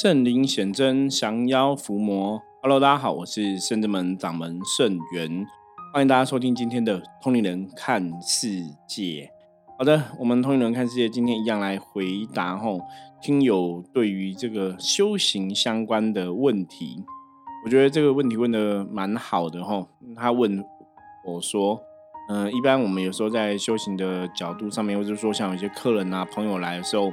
[0.00, 2.40] 圣灵显真，降妖伏魔。
[2.62, 5.44] Hello，大家好，我是圣真门掌门圣元，
[5.92, 9.28] 欢迎大家收听今天的通灵人看世界。
[9.76, 12.80] 好的，我们通灵人看世界今天一样来回答吼
[13.20, 17.02] 听友对于这个修行相关的问题。
[17.64, 20.64] 我觉得这个问题问的蛮好的吼，他问
[21.26, 21.82] 我说，
[22.28, 27.12] 嗯，一般我们有时候在修行的角度上面，或者说像有些客人啊朋友来的时候。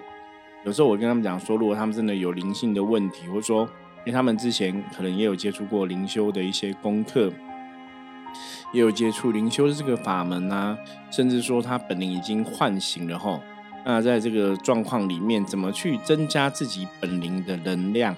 [0.65, 3.61] 有时候我跟他们讲说，如果他们真的有灵性的问题，或者说
[3.99, 7.31] 因为他们之前可能也有接触过灵修的一些功课，
[8.73, 10.75] 也有接触灵修的这个法门啊，
[11.11, 13.39] 甚至说他本灵已经唤醒了吼，
[13.85, 18.15] 那在这个状况里面，怎么去增加自己本灵的能量？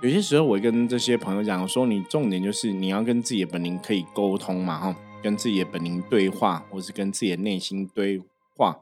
[0.00, 8.22] 有些时候我跟这些朋友讲说，你重点就是你要跟自己的本灵可以沟通嘛，哈，跟自己的本灵对话，或是跟自己的内心对
[8.56, 8.78] 话。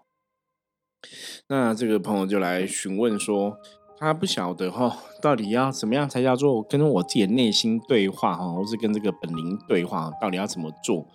[1.48, 3.56] 那这个朋友就来询问说，
[3.98, 11.06] 他不晓得哈，到底要怎么样才叫做跟我自己的内心对话哈，或是跟这个本灵对话，到底要怎么做？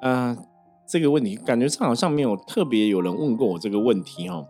[0.00, 0.36] 呃，
[0.86, 4.44] 这个问题感觉上好像没有特别有人问过我这个问题哈。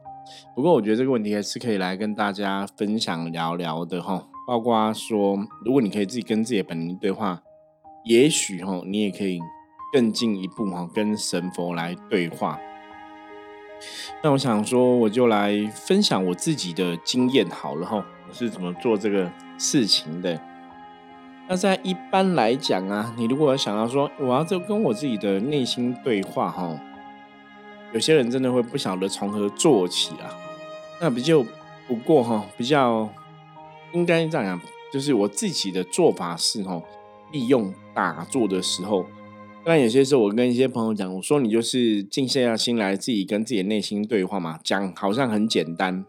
[0.55, 4.27] 不过我觉得这个问题还是可以来跟大家分享聊聊的哈。
[4.47, 7.42] 包括说，如果你可以自己跟自己的本灵对话，
[8.05, 9.39] 也许哈，你也可以
[9.92, 12.59] 更进一步哈，跟神佛来对话。
[14.23, 20.41] 那我想说，我就来分享我自己的经验好了哈，我是怎么做这个事情的。
[21.49, 26.79] 那在一般来讲啊，你如果想要说我要就跟我自己的内心对话哈，
[27.93, 30.31] 有些人真的会不晓得从何做起啊。
[31.01, 31.45] 那比较
[31.89, 33.09] 不过哈，比较
[33.93, 34.61] 应该这样讲，
[34.93, 36.81] 就是我自己的做法是哈，
[37.33, 39.05] 利用打坐的时候。
[39.65, 44.59] 但有些时候，我跟一些朋友讲，我说你就是静下心来，自己跟自己的内心对话嘛。
[44.65, 46.05] 讲好像很简单，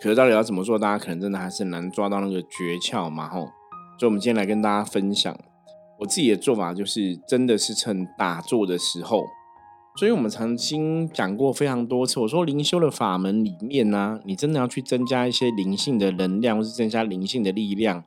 [0.00, 3.28] 可是到底要怎么做，大家可能真的还是难抓到那个诀窍嘛。
[3.28, 3.48] 吼，
[3.98, 5.36] 所以我们今天来跟大家分享
[5.98, 9.24] 我自己的做法，就是真的是趁打坐的时候。
[9.98, 18.04] 所以我们曾经讲过非常多次，我说灵修的法门里面呢，你真的要去增加一些灵性的能量，或是增加灵性的力量。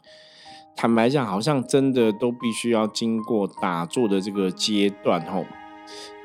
[0.82, 5.46] 坦白讲，好像真的都必须要经过打坐的这个阶段吼。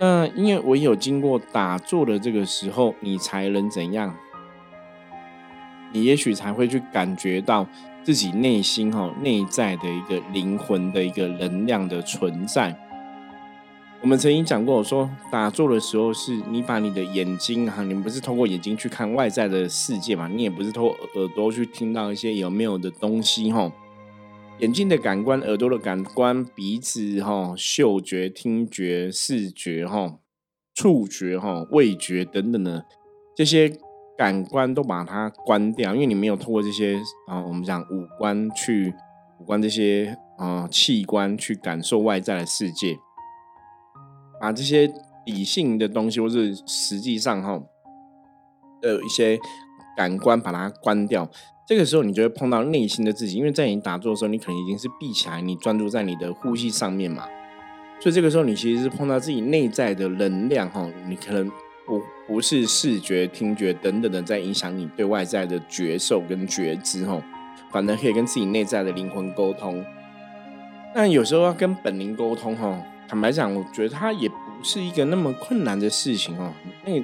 [0.01, 4.17] 那因为唯有经过打坐的这个时候，你才能怎样？
[5.93, 7.67] 你也许才会去感觉到
[8.03, 12.75] 自己内心哈内在的一个灵魂的一个能量的存在。
[14.01, 20.27] 我们曾经讲过，我说打坐的时候是你把你的眼睛哈，你不是通过眼睛去看外在的世界嘛？
[20.27, 23.71] 你也不是通过耳朵去听到一些有没有的东西吼。
[24.59, 30.19] 眼睛的感官、耳朵的感官、鼻子哈、嗅觉、听觉、视觉哈、
[30.75, 32.87] 触觉哈、味觉等等的
[33.37, 33.79] 这些
[34.17, 38.95] 感官都把它关掉，因为你没有透过这些啊，我们讲五官去
[39.39, 42.97] 五官这些啊器官去感受外在的世界，
[44.41, 44.91] 把这些
[45.27, 47.63] 理性的东西或是实际上哈
[48.81, 49.39] 的一些
[49.99, 51.31] 感官把它关掉。
[51.67, 57.25] 这个时候，你就会碰到内心的自己，因为在你打坐的时候，你可能已经是闭起来，你专注在你的呼吸上面嘛。
[57.99, 61.51] 所以这个时候，你其实是碰到自己内在的能量哈，你可能
[61.85, 67.21] 不不是视觉、听觉等等的在影响你对外在的觉受跟觉知哈，
[67.73, 69.85] 反而可以跟自己内在的灵魂沟通。
[70.95, 76.53] 那有时候要跟本灵沟通哈，坦白讲，我觉得它也不是一个那么困难的事情哦。
[76.85, 77.03] 那。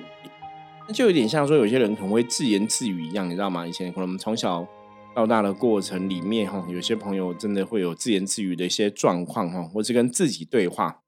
[0.88, 3.66] 那就有点像说，有些人可能会自言自语一样，你知道吗？
[3.66, 4.66] 以前可能我们从小
[5.14, 11.02] 到大的过程里面，哈，有些朋友真的会有自言自语的一些状况，哈，或是跟自己对话。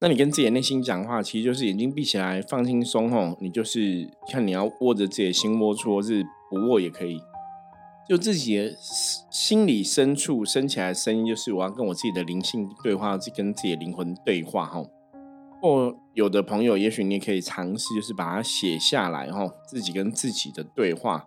[0.00, 7.20] 那你跟自己的内心讲话，其实就是眼睛闭起来，放轻松，哈，你就是看你要握着自己的心窝处，或是不握也可以。
[8.08, 8.74] 就自己的
[9.30, 14.82] 心里深处升起来的声音，就是我要跟我自己的灵性对话，是跟自己的灵魂对话，哈。
[15.60, 21.24] 或有的朋友，也许你可以尝试，就是把它写下来，哈，自己跟自己的对话。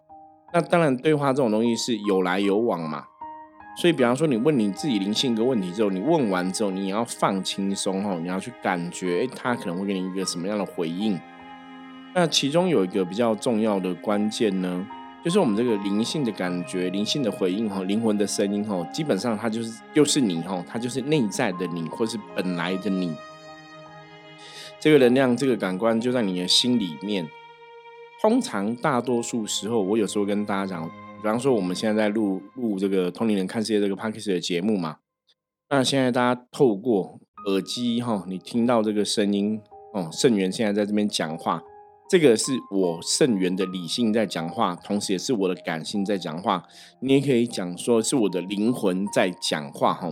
[0.53, 3.05] 那当然，对话这种东西是有来有往嘛。
[3.77, 11.17] 所以，比方说，你问你自己灵性一个问题之后，你问完之后，你要放轻松，哈，你要去感觉，哎，他可能会给你一个什么样的回应。
[12.13, 14.85] 那其中有一个比较重要的关键呢，
[15.23, 23.15] 就是我们这个灵性的感觉、灵性的回应，哈，灵魂的声音，哈，基本上它就是就是你，哈，它就是内在的你，或是本来的你。
[24.81, 27.29] 这个能量，这个感官就在你的心里面。
[28.19, 30.89] 通常大多数时候，我有时候跟大家讲，
[31.21, 34.97] 比方说我们现在在录录这个《通灵人看世界》这个 p a d k a s 的节目嘛。
[35.69, 39.61] 那现在大家透过耳机哈，你听到这个声音
[39.93, 41.61] 哦，圣元现在在这边讲话，
[42.09, 46.63] 这个是我圣元的理性在讲话，同时也是我的感性在讲话。
[47.01, 50.11] 你也可以讲说是我的灵魂在讲话哈。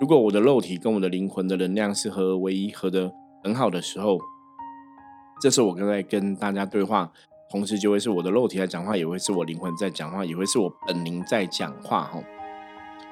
[0.00, 4.18] 如果我的肉体跟我的灵魂的能量是合而为一，合的很好的时候，
[5.40, 7.10] 这是我刚才跟大家对话，
[7.50, 12.22] 同时就会是我的肉体在讲话，也会是我灵魂在讲话，也会是我本灵在讲话哈。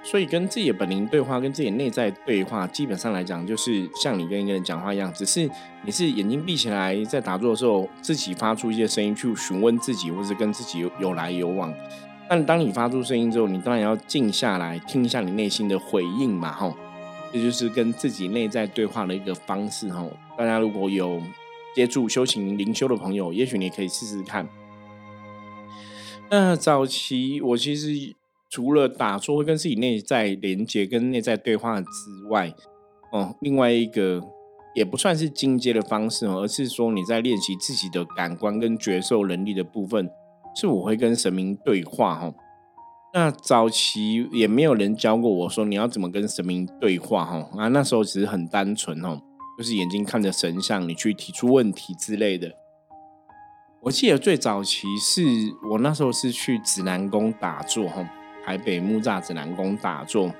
[0.05, 5.51] 所以跟自己的本灵对话，跟自己内在对话，基本上来讲，就是像你跟一个人讲话一样，只是
[5.83, 11.75] 你是眼睛闭起来，在打坐的时候，自己发出一些声音去询问自己，或是跟自己有来有往。
[12.29, 16.75] 但当你发出声音之后，你当然要静下来，听一下你内心的回应嘛，吼。
[17.33, 20.07] 这就是跟自己内在对话的一个方式，哈。
[20.37, 21.21] 大家如果有
[21.75, 24.49] 接触修行灵修的朋友，也许你可以试试看。
[26.31, 28.17] 那早期我其实。
[28.51, 31.87] 除了打坐会跟自己内在连接、跟内在对话之
[32.31, 32.51] 外，
[33.13, 34.23] 哦，另外一个
[34.75, 40.09] 也不算是进阶的方式哦，而是说你在练习自己的感官跟觉受能力的部分，
[40.57, 42.33] 是我会跟神明对话哈。
[43.15, 49.21] 那早期也没有人教过我说你要怎么跟神明对话哈啊，那时候只是很单纯哦，
[49.57, 52.53] 就是眼睛看着神像，你去提出问题之类的。
[53.81, 55.23] 我记得最早期是
[55.71, 58.09] 我那时候是去指南宫打坐哈。
[58.45, 60.33] 台北木栅指南宫打坐，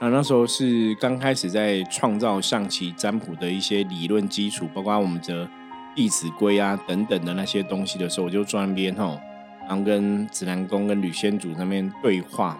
[0.00, 5.44] 那那时候是刚开始在创造象棋占卜的一些理论基础，包括我们的
[5.94, 9.20] 《弟子规》啊等等的那些东西的时候，我就坐那边吼，
[9.68, 12.58] 然后跟指南宫跟吕仙祖那边对话。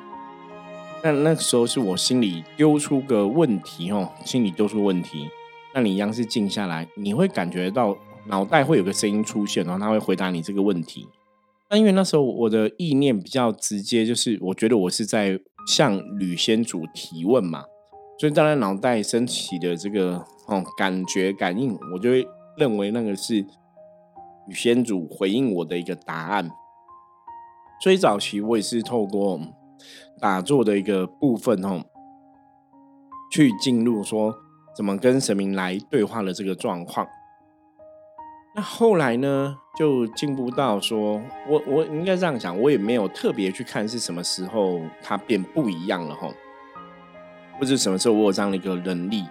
[1.02, 5.28] 那那时候是我心里丢出个问题哦，心里丢出问题，
[5.72, 7.96] 那你一样是静下来，你会感觉到
[8.26, 11.08] 脑袋会有个声音出现，然后他会回答你这个问题。
[11.70, 15.38] 那因为那时候我的意念比较直接，就是我觉得我是在
[15.68, 17.62] 向吕仙祖提问嘛，
[18.18, 22.26] 所以当然脑袋升起的这个哦感觉感应，我就会
[22.56, 23.44] 认为那个是
[24.48, 26.50] 吕仙祖回应我的一个答案。
[27.80, 29.40] 所以早期我也是透过
[30.20, 31.82] 打坐的一个部分哦，
[33.30, 34.34] 去进入说
[34.76, 37.06] 怎么跟神明来对话的这个状况。
[38.56, 46.28] 那后来呢，就进步到说，我我应该这样讲，我也没有特别去看是什么时候它变不一样了哈，
[47.60, 49.24] 或者什么时候我有这样的一个能力。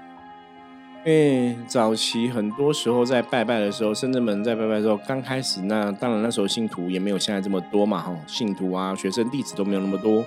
[1.07, 10.25] 因为早期很多时候在拜拜的时候，深圳门在拜拜的时候，刚开始那当然那时候信徒也没有现在这么多嘛哈，信徒啊、学生弟子都没有那么多，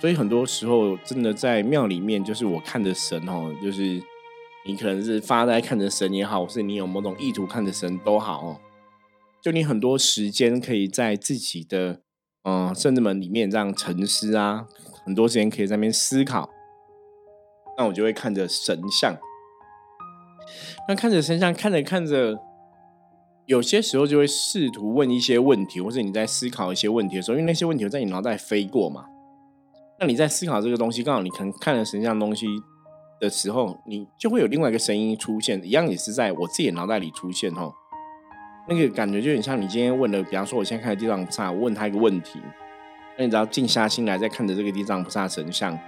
[0.00, 4.02] 所以很多时候真的在庙里面，就是我看着神哦，就是。
[4.66, 8.56] 你可能是发呆看着神也好，或是你有某种意图看着神都好哦。
[9.42, 12.00] 就你很多时间可以在自己的
[12.44, 14.66] 嗯圣子门里面这样沉思啊，
[15.04, 16.48] 很多时间可以在那边思考。
[17.76, 19.14] 那我就会看着神像，
[20.88, 22.38] 那看着神像看着看着，
[23.46, 29.04] 有些时候就会试图问一些问题，或者你在思考一些问题的时候，因为那些问题在你脑袋飞过嘛。
[30.00, 32.46] 那你在思考这个东西，刚好你可能看着神像东西。
[33.20, 37.72] 的时候，你就会有另外一个声音出现，一样也是在我自己脑袋里出现哦。
[38.68, 42.40] 那个感觉就很像你今天问的，比方说我现在看地藏菩萨，我问他一个问题，
[43.16, 45.78] 那你只要静下心来，再看着这个地藏菩萨神像，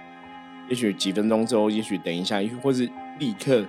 [0.69, 3.63] 也许几分钟之后，也许等一下，或是立刻，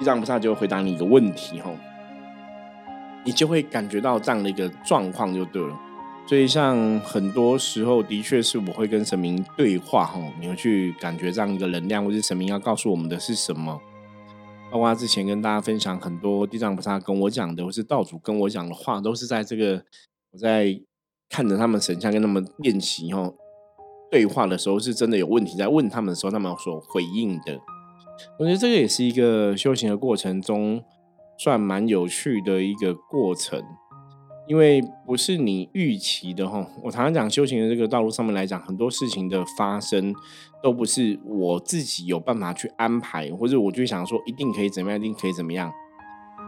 [0.00, 1.76] 地藏菩萨就会回答你一个问题吼，
[3.22, 5.78] 你就会感觉到这样的一个状况就对了。
[6.26, 13.78] 所以，像很多时候，的确是我会跟神明对话，哈，你会去感觉这样一个能量，或是神明要告诉我们的是什么。
[14.72, 19.84] 包括之前跟大家分享很多地藏菩萨跟我讲的，或是道主跟我讲的话，都是在这个
[20.32, 20.80] 我在
[21.28, 23.30] 看着他们神像跟他们练习哈
[24.10, 27.60] 对话的时候，是真的有问题在问他们的时候，他们所回应的。
[28.38, 30.82] 我觉得这个也是一个修行的过程中，
[31.38, 33.62] 算蛮有趣的一个过程。
[34.48, 40.12] 因为不是你预期的哈，我常常讲修行的这个道路上面来讲，很多事情的发生
[40.60, 45.72] 都不是我自己有办法去安排，或者我就想说一定可以怎么样，一定可以怎么样。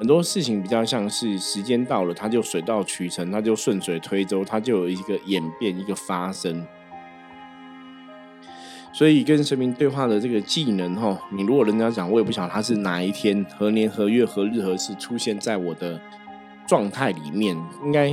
[0.00, 6.66] 很多事情比较像是时间到了，它就水到渠成，它就顺水推舟，它就有一个演变，一个发生。
[8.92, 16.00] 所以跟神明对话的这个技能哈，你如果人家讲，我也不晓得他是哪一天何年何月何日何时出现在我的。
[16.64, 18.08] 状态里面，应该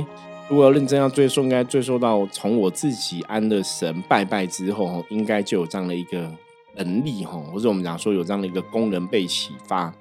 [0.48, 6.30] 如果要认真要追溯，应该追溯到从我自己安的神拜拜之后，应该就有这样的一个
[6.74, 9.94] 能力哈，或者我们讲说有这样的一个功能被启发。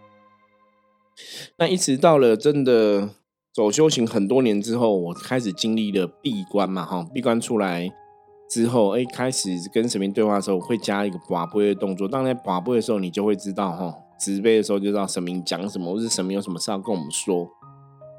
[1.58, 3.12] 那一直到了真的
[3.54, 7.90] 走修行很多年之后，我开始经历了闭关嘛哈，闭关出来
[8.50, 12.08] 之后，哎，开始跟神明对话的时候，会加一个拔杯的动作。
[12.08, 17.48] 当在拔杯的时候，你就会知道哈，慈悲的时候就知道神明讲什么，或是神明有什么事要跟我们说。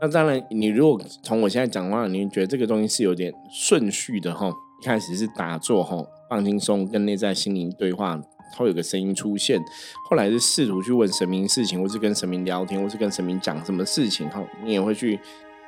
[0.01, 4.49] 那当然，你如果从我现在讲话，你觉得这个东西是有点顺序的哈。
[4.81, 8.19] 一开始是打坐哈，放轻松，跟内在心灵对话，
[8.57, 9.61] 会有个声音出现。
[10.09, 15.21] 后来是试图去问神明事情，或是跟神明聊天，或是跟神明讲什么事情哈，你也会去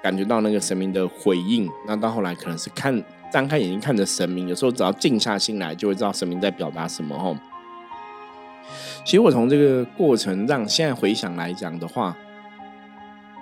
[0.02, 1.68] 感觉到那个神明的回应。
[1.87, 7.37] 那到后来可能是看张开眼睛看着神明，有时候只要静下心来，就会知道神明在表达什么吼。
[9.04, 12.16] 其实我从这个过程让现在回想来讲的话。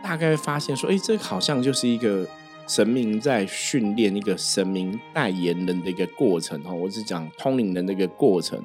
[0.02, 2.26] 大概发现说，哎，这好像就是一个
[2.66, 6.72] 神明在训练一个神明代言人的一个过程哈。
[6.72, 8.58] 我是讲通灵人的一个过程。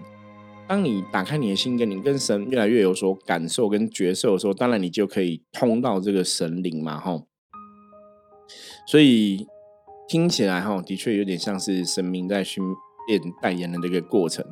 [0.66, 7.28] 当你打开你的心，跟你跟神越来越有所感受跟觉受的时候，当然你就可以通到这个神灵嘛吼。
[8.86, 9.48] 所以
[10.08, 12.63] 听起来哈，的确有点像是神明在训
[13.08, 14.46] 练代言人的一个过程。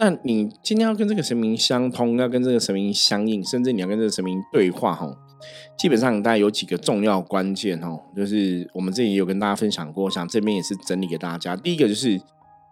[0.00, 5.06] 那你今天要跟这个神明相通，要跟这个神明相应，甚至你要跟这个神明对话哈。
[5.78, 11.54] 基本上大概有几个重要关键哦，就是我们这里也有跟大家分享过，想这边也是整理给大家。
[11.54, 12.18] 第一个就是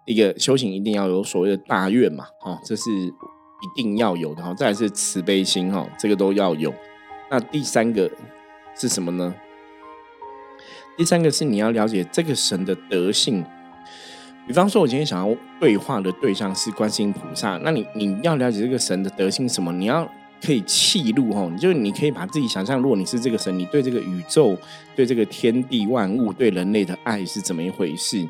[0.06, 4.54] 一个修行一定要有所谓的大愿嘛，哦，这是一定要有的哈。
[4.54, 6.73] 再来是慈悲心哈，这个都要有。
[7.30, 8.11] 那第三个
[8.75, 9.35] 是什么呢？
[10.97, 13.45] 第三个是你要了解这个神的德性。
[14.47, 19.73] 比方说，我今天想要对话的对象是观世音菩萨，那你你要了解这个神的德性什么？
[19.73, 20.11] 你要。
[20.43, 24.55] 可以气入哈，你就你可以把自己想象，如果你是这个神，你对这个宇宙、
[24.95, 28.29] 对这个天地万物、对人类的爱是怎么一回事？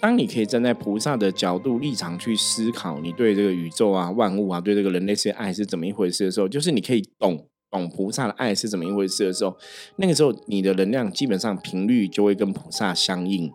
[0.00, 9.56] 当你可以站在菩萨的角度立场去思考，你对这个宇宙啊、万物啊、对这个人类这些爱是怎么一回事的时候，就是你可以懂懂菩萨的爱是怎么一回事的时候，
[9.96, 13.52] 那个时候你的能量基本上频率就会跟菩萨相应。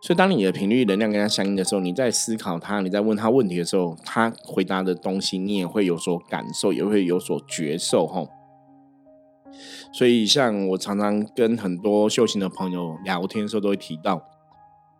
[0.00, 8.24] 所以，当你的频率能量跟他相应的时候，你在思考他，你在问他问题的时候，他回答的东西，你也会有所感受，也会有所觉受，哈。
[9.92, 14.22] 所以，像我常常跟很多修行的朋友聊天的时候，都会提到，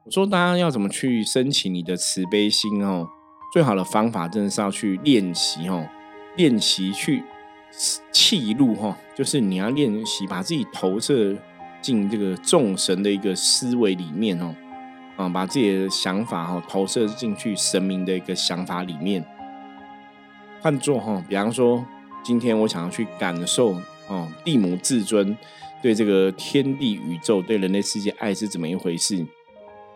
[0.04, 3.06] 我说大家要怎么去升起你的慈悲心哦？
[3.52, 5.86] 最好的方法，真的是要去练习哦，
[6.36, 7.22] 练习去
[8.12, 11.36] 气入哈，就是你要练习把自己投射
[11.80, 14.54] 进这个众神的一个思维里面哦。
[15.16, 19.24] 啊，把自己的想法哈投射进去神明的一个想法里面。
[20.60, 21.86] 换作哈，比方说，
[22.24, 23.76] 今天我想要去感受
[24.08, 25.36] 哦，地母至尊
[25.80, 29.24] 对这个天地宇宙、对人类世界爱是怎么一回事？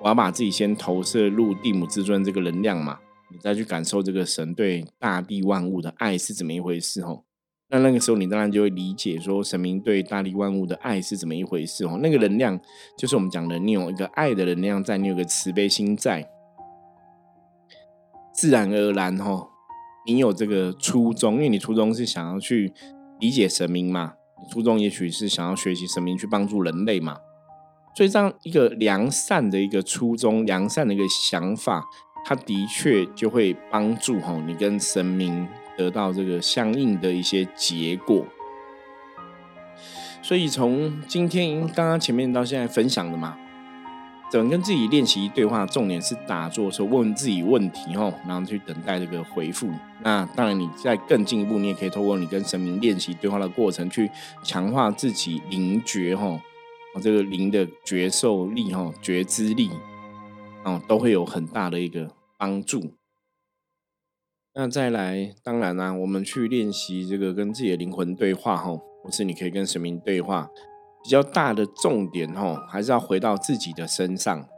[0.01, 3.01] 我要把自己先投射入地母至尊这个能量嘛，
[3.33, 7.01] 你再去感受这个神对大地万物的爱是怎么一回事？
[7.01, 7.25] 哦。
[7.71, 11.99] 那那个时候，你当然就会理解说，神明对大地万物的爱是怎么一回事哦。
[12.03, 12.59] 那个能量
[12.97, 16.27] 就是我们讲的，你有一个爱的能量在，你有个慈悲心在，
[18.33, 19.49] 自然而然哦，
[20.07, 22.73] 你有这个初衷，因为你初衷是想要去
[23.21, 24.15] 理解神明嘛，
[24.51, 27.19] 初衷也许是想要学习神明去帮助人类嘛，
[27.95, 31.85] 所以这样一个良善的一个初衷，良善的一个想法，
[32.25, 35.47] 它的确就会帮助哈你跟神明。
[35.79, 38.27] 得到这个相应的一些结果，
[40.21, 43.39] 所以从今天刚刚前面到现在分享的嘛，
[44.31, 49.71] 怎么跟自己练习对话，重点是打坐的时候问自己问题哦，然后去等待这个回复。
[50.03, 54.11] 那当然，你在更进一步，你也可以透过你跟神明练习对话的过程，去
[54.43, 56.41] 强化自己灵觉哈，
[57.01, 59.71] 这个灵的觉受力哈，觉知力
[60.65, 62.98] 哦，都会有很大的一个帮助。
[64.61, 70.51] 那再来，当然啦，我们去练习这个跟自己的灵魂对话，吼，或是你可以跟神明对话，
[71.01, 74.49] 比较大的重点，吼，还是要回到自己的身上。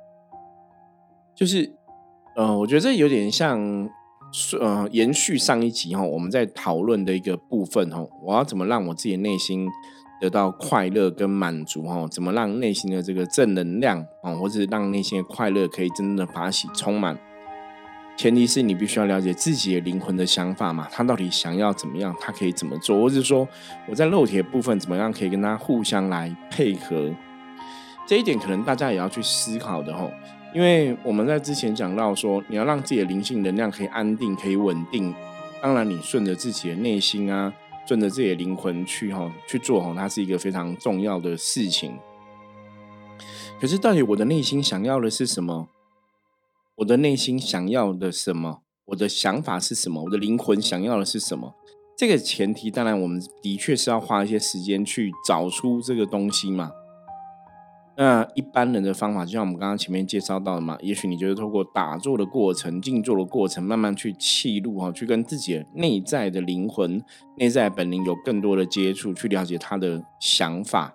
[1.35, 1.75] 就是，
[2.35, 3.61] 呃，我觉得这有点像，
[4.59, 9.69] 呃，延续上一集哈，我们在讨论的一个部分，吼，我要怎么让我自己的内心
[10.19, 17.19] 得到快乐跟满足，哈，怎么让内心的这个正能量，啊，或者让内心的快乐可以真正的把喜充满。
[18.17, 23.49] 前提是你必须要了解自己的灵魂的想法嘛，他到底想要怎么样，他可以怎么做，或者说
[23.88, 27.11] 我在肉体部分怎么样可以跟他互相来配合，
[28.07, 30.12] 这一点可能大家也要去思考的吼。
[30.52, 35.14] 因为我们在之前讲到说，你要让自己的灵性能量可以安定、可以稳定，
[35.62, 37.50] 当然你顺着自己的内心啊，
[37.87, 41.97] 顺着自己的灵魂去哈去做哈，它是一个非常重要的事情。
[43.61, 45.69] 可是到底我的内心想要的是什么？
[46.81, 48.63] 我的内心想要的什么？
[48.87, 50.03] 我的想法是什么？
[50.03, 51.55] 我的灵魂想要的是什么？
[51.95, 56.73] 这个前提，当然我们的确是要花一些时间去找出这个东西嘛。
[57.99, 67.05] 那一般人的方法，就像我们刚刚前面介绍到的嘛，也许你就是透过打坐的过程、静坐的过程，慢慢去记录哈，去跟自己的内在的灵魂、
[67.37, 70.95] 内在本灵有更多的接触，去了解他的想法。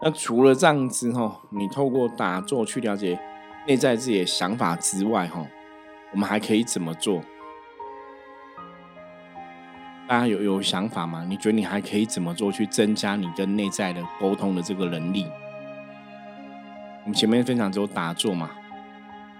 [0.00, 3.18] 那除了这样子哈，你透过打坐去了解
[3.66, 5.46] 内在自己的想法之外哈，
[6.12, 7.22] 我们还可以怎么做？
[10.06, 11.24] 大家有有想法吗？
[11.26, 15.26] 你觉得你还可以怎么做去增加你跟内在的沟通的这个能力？
[17.04, 18.50] 我们前面分享只有打坐嘛，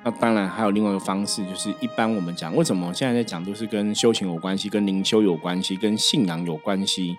[0.02, 7.18] 那当然还有另外一个方式，就是一般我们讲为什么现在在讲都是跟修行有关系、跟灵修有关系、跟信仰有关系。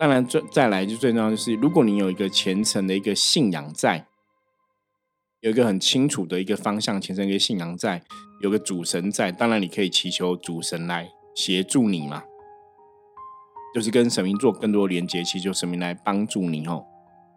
[0.00, 4.04] 当然，最再来就最重要就是，如果你有一个虔诚的一个信仰在，
[5.42, 8.00] 有一个很清楚的一个方向，虔诚一个信仰在，
[8.42, 12.22] 有个主神在，当然你可以祈求主神来协助你嘛。
[13.74, 16.84] 就是跟神明做更多连接，祈求神明来帮助你哦，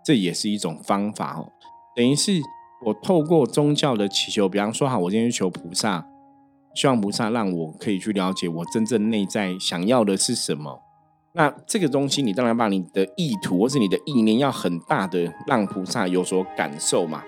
[0.06, 1.52] 这也是一种方法哦。
[1.96, 2.40] 等于是
[2.86, 6.06] 我透过宗教的祈求，比方说，好，我今天去求菩萨，
[6.76, 10.80] 希望菩萨让我可以去了解我真正内在想要的是什么。
[11.34, 17.24] 那这个东西，你当然把你的意图或是你的意念要很大的让菩萨有所感受嘛。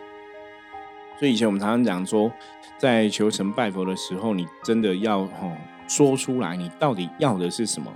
[1.20, 2.32] 所以以前我们常常讲说，
[2.78, 5.52] 在求神拜佛的时候，你真的要吼
[5.88, 7.92] 说出来，你到底要的是什么。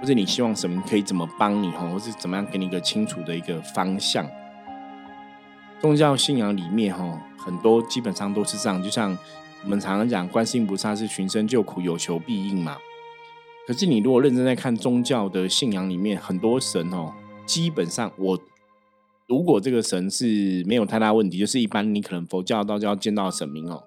[0.00, 4.26] 或者你希望什么可以怎么帮你哈，或是怎么样给你一个清楚的一个方向？
[5.80, 8.82] 宗教信仰里面哈，很多基本上都是这样。
[8.82, 9.16] 就像
[9.62, 12.76] 我们常常讲，观世音菩萨是寻声救苦，有求必应嘛。
[13.66, 17.12] 可是你如果认真在看宗教的信仰里面，很多神哦，
[17.46, 18.38] 基本上我
[19.26, 23.82] 如果这个神是没有太大问题，就是一般你可能佛教、道教见到神明哦，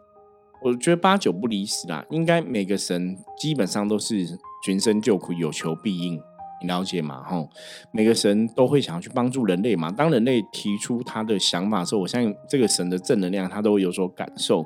[0.64, 2.06] 我觉得八九不离十啦。
[2.10, 4.40] 应该每个神基本上都是。
[4.66, 6.20] 寻声救苦，有求必应，
[6.62, 7.24] 你了解吗？
[7.24, 7.48] 哈，
[7.94, 9.90] 每个神都会想要去帮助人类嘛。
[9.92, 14.66] 当人类提出他的想法的时候，我相信这个神的正能量，他都会有所感受。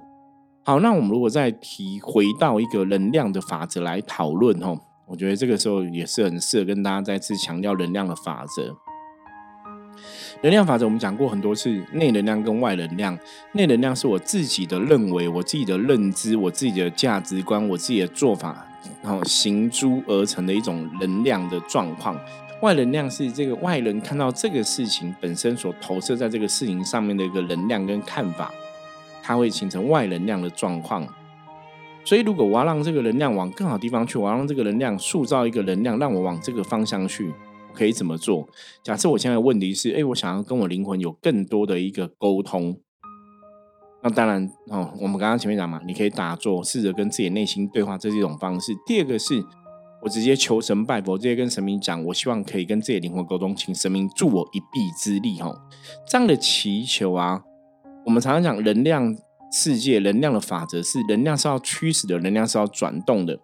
[0.64, 4.76] 好，那我们如果再提回到一个能量的法则来讨论，哈，
[5.08, 8.74] 我觉得这个时候也是很适合跟大家再次强调能量的法则。
[10.42, 13.18] 能量法则我们讲过很多次，内能量跟外能量。
[13.54, 18.66] 内能量是我自己的认为、我自己的认知、我自己的价值观、我自己的做法，
[19.04, 22.18] 然后行诸而成的一种能量的状况。
[22.62, 28.52] 外能量是这个外人看到这个事情本身所投射在这个事情上面的一个能量跟看法，
[29.24, 31.08] 它会形成外能量的状况。
[32.04, 37.32] 所以，如果我要让这个能量往更好地方去，我要让这个能量塑造一个能量，让我往这个方向去。
[37.74, 38.48] 可以怎么做？
[38.84, 42.78] 假设我现在的问题是，哎，我想要跟我灵魂有更多的一个沟通。
[44.04, 48.74] 那当然哦，我们刚刚前面讲嘛，你可以打坐，试着跟自己内心对话，这是一种方式。
[48.86, 49.44] 第二个是
[50.02, 55.40] 我直接求神拜佛，直接跟神明讲，我希望可以跟自己灵魂沟通，请神明助我一臂之力。
[55.40, 55.54] 哈，
[56.08, 57.44] 这样的祈求啊，
[58.06, 59.16] 我们常常讲能量
[59.52, 63.40] 世界，能量的法则是能量是要驱使的，能量是要转动的。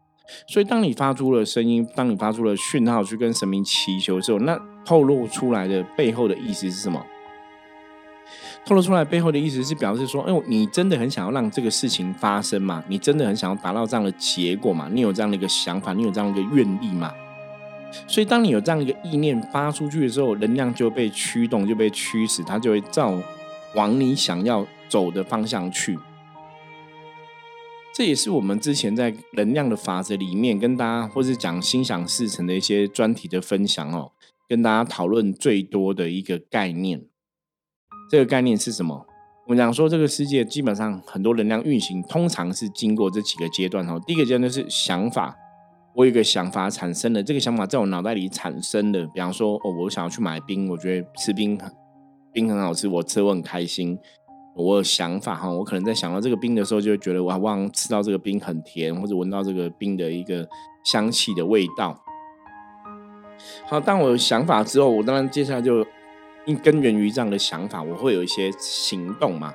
[0.46, 7.06] 所以，当你发出了声音，当你发出了讯号去跟神明祈求的时候，那透露出来的背后的意思是什么？
[8.66, 12.84] 透露出来背后的意思是表示说，哎呦，你真的很想要让这个事情发生嘛？
[12.90, 14.90] 你真的很想要达到这样的结果嘛？
[14.92, 17.14] 你有这样的一个想法，你有这样的一个愿力嘛？
[18.06, 23.18] 所以，当你有这样一个意念发出去的时候，能量就被驱动，就被驱使，它就会照
[23.76, 25.98] 往你想要走的方向去。
[27.98, 34.12] 这也是我们之前在能量的法则里面跟大家，或是讲心想事成的一些专题的分享哦，
[34.48, 37.04] 跟大家讨论最多的一个概念。
[38.12, 39.08] 这个概念是什么？
[39.48, 44.00] 我们讲说这个世界基本上很多能量运行，通常是经过这几个阶段哦。
[44.06, 45.36] 第一个阶段是想法，
[45.96, 49.08] 我有一个想法产生了，这个想法在我脑袋里产生的。
[49.08, 51.60] 比方说，哦，我想要去买冰，我觉得吃冰
[52.32, 53.98] 冰很好吃，我吃我很开心。
[54.58, 60.48] 我有想法哈，我可能在想到这个冰的时候，就会觉得哇，忘吃到这个冰很甜，或者闻到这个冰的一个
[60.84, 62.04] 香气的味道。
[63.68, 65.86] 好，当我有想法之后，我当然接下来就
[66.48, 69.54] 因根源于这样的想法，我会有一些行动嘛。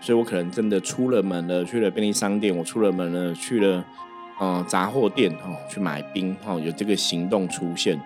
[0.00, 3.84] 所以我可能真的出了门了，去了便利商店，我出了门了，去了
[4.40, 8.00] 嗯杂货店哦，去买冰哦，有这个行动出现。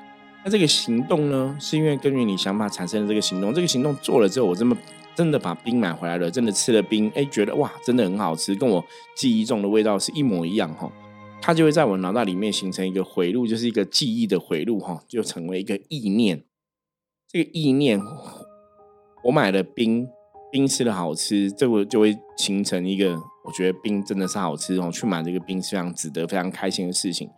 [0.45, 4.77] 那这个行动呢，是因为根据你想法产生的这个行动，这个行动做了之后，我这么。
[5.15, 8.85] 真的把冰买回来了，真的吃了冰，哎，觉得哇，真的很好吃，跟我
[9.17, 10.91] 记忆中的味道是一模一样哈。
[11.41, 16.43] 它就会在我脑袋里面形成一个回路，就是一个记忆的回路哈，就成为一个意念。
[17.29, 18.01] 这个意念，
[19.25, 20.09] 我买了冰，
[20.51, 27.29] 冰吃的好吃，这个就会形成一个，我觉得冰真的是好吃哦，去买这个冰是非常值得、非常开心的事情。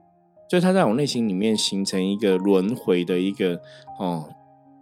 [0.48, 3.60] 所以它在我内心里面形成一个轮回的一个
[3.98, 4.30] 哦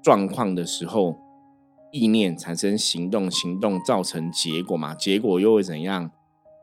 [0.03, 1.24] 状况的时候。
[1.95, 4.97] 意念产生行动，行动造成结果嘛？
[4.97, 6.11] 结果又会怎样？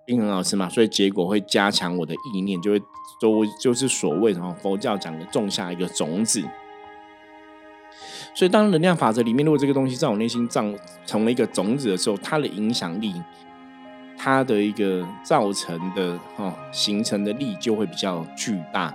[0.05, 2.81] 冰很好吃嘛，所以结果会加强我的意念，就会
[3.21, 6.43] 都就是所谓的佛教讲的种下一个种子。
[8.33, 13.13] 所以当能量法则里面，如果这个东西在我内心长成为一个种子的时候，它的影响力，
[14.17, 18.93] 它的一个造成的哦形成的力就会比较巨大。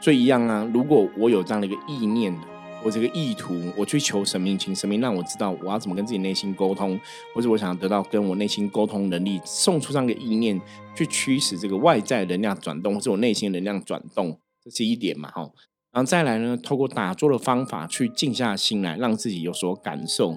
[0.00, 2.36] 所以一样啊，如果我有这样的一个意念。
[2.84, 6.98] 我这个意图，我去求神明，请神明让我知道我要怎么跟自己内心沟通，
[7.34, 10.60] 或者我想要得到跟我内心沟通能力，送出这样的意念，
[10.96, 15.50] 去驱使这个外在能量转动，或者我内心能量转动，这是一点嘛，哈。
[15.90, 20.36] 然后再来呢，透过打坐的方法去静下心来，让自己有所感受，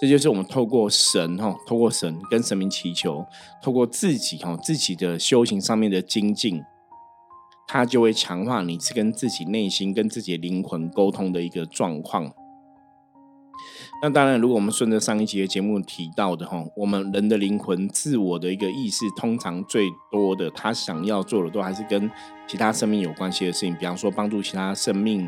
[0.00, 3.24] 这就是我们透过神，哈，透过神跟神明祈求，
[3.62, 6.62] 透过自己，哈，自己的修行上面的精进。
[7.72, 12.30] 它就会强化你是跟自己内心、跟自己灵魂沟通的一个状况。
[14.02, 22.10] 那当然，如果我们顺着上一集的节目提到的哈，我们人的灵魂、自我的一个意识，通常最多的，他想要做的都还是跟
[22.46, 25.26] 其他生命有关系的事情，比方说帮助其他生命，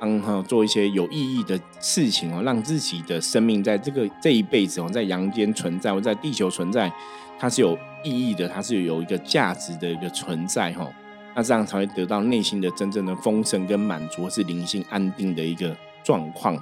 [0.00, 6.90] 嗯哈做一些有意义的事情哦，让自己的生命在这个这一辈子哦，在阳间存在或在地球存在，
[7.38, 10.90] 它是有意义的，它是有一个价值的一个存在哈。
[11.34, 16.56] 那这样才会得到内心的真正的丰盛跟满足，是灵性安定的一个状况。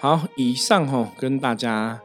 [0.00, 2.00] 好，以上哈跟大家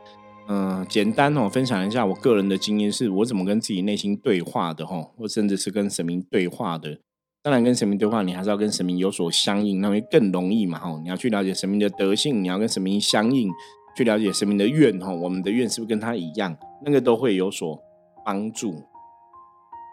[0.48, 7.00] 嗯简单哦分享一下我个人的经验，是我怎么跟自己内心对话的哈，或甚至是跟神明对话的。
[7.41, 10.98] 当然，跟神明对话，你还是要跟神明有所相应，那会更容易嘛哈。
[11.04, 13.52] 你要去了解神明的德性，你要跟神明相应，
[13.98, 17.78] 去了解神明的愿哈，我们的愿是不是跟他一样，那个都会有所
[18.26, 18.82] 帮助。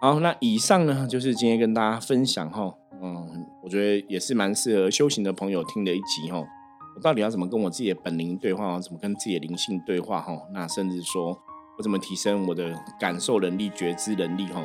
[0.02, 6.38] 好，那以上呢就是今天跟大家分享哈，嗯，我觉得也是蛮适合修行的朋友听的一集哈。
[6.38, 8.80] 我到底要怎么跟我自己的本灵对话？
[8.80, 10.22] 怎么跟自己的灵性对话？
[10.22, 11.38] 哈，那甚至说
[11.76, 14.46] 我怎么提升我的感受能力、觉知能力？
[14.46, 14.62] 哈，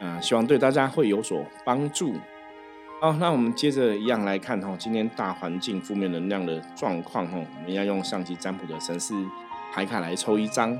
[0.00, 2.12] 啊，希望对大家会有所帮助。
[3.00, 9.12] 好，那我们接着一样来看哈，今天大环境负面能量的状况哈，我们要用上级占卜的神士
[9.72, 10.78] 牌卡来抽一张。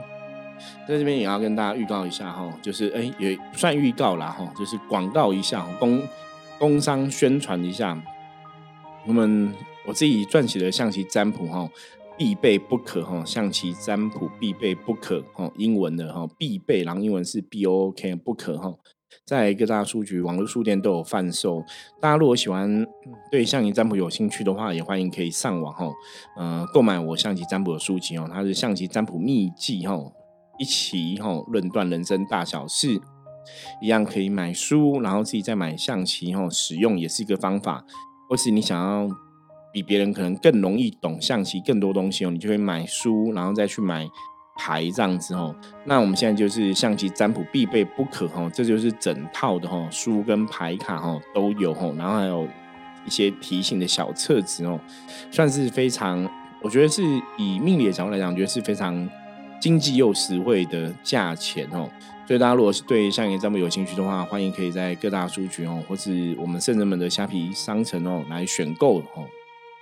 [0.87, 6.03] 在这边也要跟大家预告一下哈，就是哎也算预告啦哈，就是广告一下，工
[6.59, 8.01] 工商宣传一下。
[9.07, 9.55] 我们
[9.87, 11.67] 我自己撰写的象棋占卜哈，
[12.19, 18.75] 必备不可哈，象棋占卜必备不可哈，英文的哈必备，然后英文是 B O O K 不可哈，
[19.25, 21.65] 在各大书局、网络书店都有贩售。
[22.01, 22.87] 大家如果喜欢
[23.31, 25.91] 对象棋占卜有兴趣的话，也欢迎可以上网哈，
[26.37, 29.99] 呃，购买我象棋占卜的书籍哦，它是象棋占卜秘籍哈。
[30.59, 33.01] 一起哈论断人生大小事，
[33.81, 37.85] 一样可以买书，然后自己再买象棋哈使用也是一个方法。
[38.29, 39.09] 或是你想要
[39.73, 44.07] 比别人可能更容易懂象棋更多东西哦，你就会买书，然后再去买
[44.59, 45.57] 牌这样子哦。
[45.87, 52.47] 那我们现在就是象棋占卜必备不可哈，这就是整套的哈书跟牌卡哈都有哈，然后还有
[53.07, 54.79] 一些提醒的小册子哦，
[55.31, 56.29] 算是非常，
[56.61, 57.03] 我觉得是
[57.39, 59.09] 以命理的角度来讲，我觉得是非常。
[59.61, 61.89] 经济又实惠的价钱哦，
[62.27, 69.27] 所以大家如果是对象棋占卜有兴趣的话，欢迎可以在各大书局哦，或是我们圣人们的虾皮商城哦来选购哦。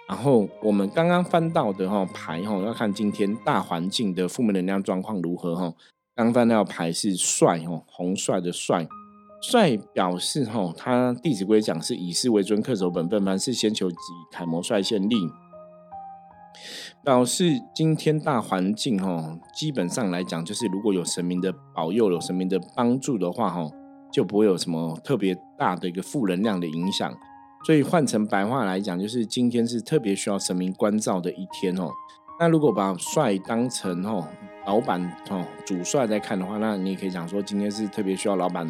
[0.08, 5.74] 然后我们刚刚翻到的哈牌哈，要看今天大环境的负面能量状况如何哈。
[6.14, 8.86] 刚翻到牌是帅哦，红帅的帅，
[9.42, 13.96] 帅表示哈，他《弟子规》讲是以事为尊，恪守本分，凡事先求己，
[14.30, 15.16] 楷模率先立。
[17.06, 23.70] 表示今天大环境哈，基本上来讲，就是如果有神明的保佑，有神明的帮助的话哈，
[24.12, 27.14] 就不会有什么特别大的一个负能量的影响。
[27.64, 31.92] 所以换成白话来讲，就是今天是特别需要神明关照的一天哦。
[32.40, 34.26] 那如果把帅当成哦
[34.66, 38.68] 老板哦主帅在看的话，那你也可以讲说，今天是特别需要老板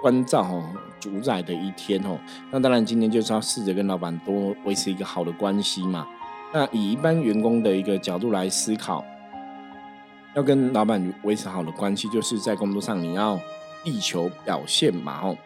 [0.00, 0.62] 关照哦
[1.00, 2.16] 主宰的一天哦。
[2.52, 6.06] 那当然，今天就是要试着跟老板多维持一个好的关系嘛。
[6.54, 9.04] 那以一般员工的一个角度来思考，
[10.36, 13.34] 要跟老板维持好的关系，就是在工作上你要
[13.84, 15.36] 力求表现嘛，吼。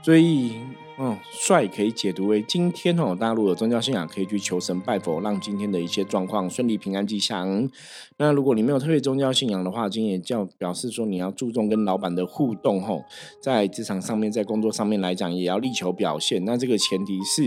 [0.00, 0.60] 所以，
[0.96, 7.68] 嗯，帅可以解读为今天哦，大家如果有宗教信仰，可以去求神拜佛，让今天的一些状况顺利、平安、吉祥。
[8.16, 13.02] 那如果你没有特别宗教信仰的话，今天也叫表示说你要注重跟老板的互动，吼，
[13.42, 16.44] 在职场上面，在工作上面来讲，也要力求表现。
[16.44, 17.42] 那这个前提是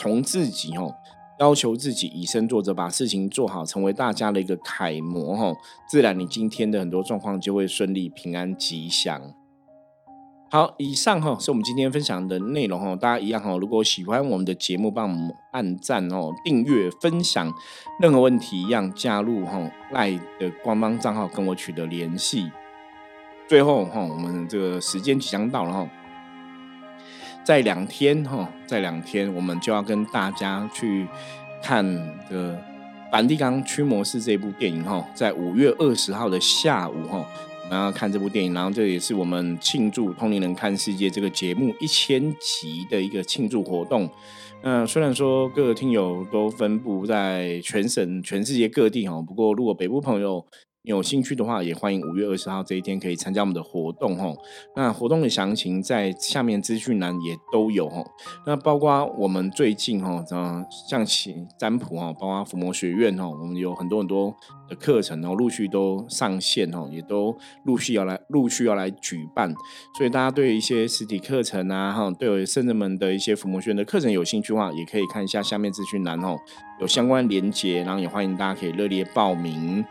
[0.00, 0.92] 从自己，吼。
[1.40, 5.52] 要求自己以身作则，把事情做好，成为大家的一个楷模哈，
[5.88, 9.34] 自然你今天的很多状况就会顺利、平安、吉祥。
[10.50, 17.52] 好，以上哈是我们今天分享的内容哈，大家一样哈，如果喜欢我们的节目，帮我们按赞哦、订阅、分享，
[18.00, 22.48] 任何问题一样加入哈赖的官方账号跟我取得联系。
[23.48, 25.88] 最后哈，我们这个时间即将到了哈。
[27.44, 31.06] 在两天哈，在两天我们就要跟大家去
[31.62, 31.84] 看
[32.30, 32.54] 的
[33.12, 37.22] 《梵蒂冈驱魔师》这部电影哈，在五月二十号的下午哈，
[37.64, 44.08] 我们要看这部电影，然后这也是我们庆祝《通灵人看世界》这个节目一千集的一个庆祝活动。
[44.62, 50.42] 那虽然说各个听友都分布在全省、全世界各地哈，不过如果北部朋友，
[50.84, 54.36] 有兴趣的话，也欢迎五月二十号这一天可以参加我们的活动吼。
[54.76, 58.04] 那活动的详情在下面资讯栏也都有吼。
[58.46, 64.36] 那包括我们最近吼，嗯，象棋占卜哈，包括伏魔学院吼，我们有很多很多
[64.68, 69.54] 的课程哦，陆续都上线哦，也都陆续要来陆续要来举办。
[69.96, 76.36] 所以大家对一些实体课程啊，哈，对圣人们的一些伏魔学院的课程有兴趣的话，也可以看一下下面资讯栏哦，
[76.78, 79.82] 有相关连接，然后也欢迎大家可以热烈报名。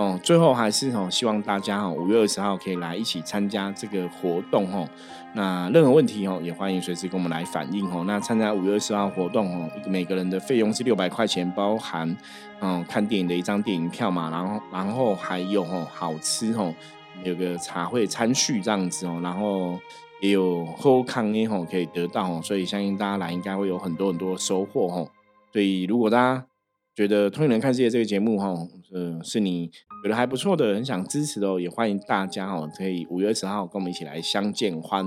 [0.00, 4.88] 哦，最后还是哦，希望大家哈五月二十号可以来一起参加这个活动哦。
[5.34, 8.02] 那任何问题哦，也欢迎随时跟我们来反映哦。
[8.06, 12.16] 那参加五月二十号活动哦，每个人的费用是六百块钱，包含
[12.62, 16.74] 嗯看电影的一张电影票嘛，然后然后还有哦好吃哦，
[17.22, 19.78] 有个茶会餐叙这样子哦，然后
[20.22, 25.06] 也有喝康耶吼可以得到哦，所以相信大家来应该会有很多很多收获哦。
[25.52, 26.46] 所以如果大家
[26.94, 28.54] 觉得《通灵人看世界》这个节目哈，
[28.92, 29.68] 呃，是你
[30.02, 35.06] 觉得还不错的，很想支持的哦，也欢迎大家哦，可以五月二十号跟我们一起来相见欢。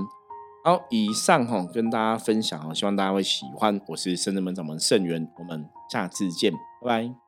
[0.64, 3.80] 好，以上哈跟大家分享哦，希望大家会喜欢。
[3.88, 7.23] 我是深圳门掌门盛元，我们下次见，拜拜。